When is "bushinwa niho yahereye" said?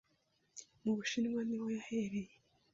0.97-2.33